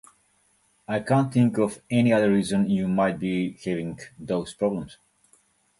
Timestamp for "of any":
1.59-2.11